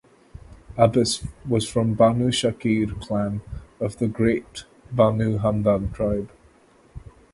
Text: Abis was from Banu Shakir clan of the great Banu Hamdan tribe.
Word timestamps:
Abis 0.79 1.27
was 1.47 1.69
from 1.69 1.93
Banu 1.93 2.31
Shakir 2.31 2.99
clan 2.99 3.41
of 3.79 3.99
the 3.99 4.07
great 4.07 4.63
Banu 4.91 5.37
Hamdan 5.37 5.93
tribe. 5.93 6.31